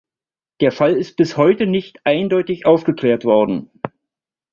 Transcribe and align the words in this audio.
Der 0.61 0.71
Fall 0.71 0.95
ist 0.97 1.15
bis 1.15 1.37
heute 1.37 1.67
nicht 1.67 2.03
eindeutig 2.07 2.65
aufgeklärt 2.65 3.23
worden. 3.23 3.69